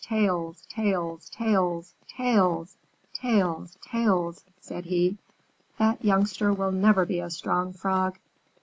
[0.03, 0.65] Tails!
[0.67, 1.29] Tails!
[1.29, 1.93] Tails!
[2.07, 2.75] Tails!
[3.13, 3.77] Tails!
[3.83, 5.19] Tails!" said he.
[5.77, 8.17] "That youngster will never be a strong Frog.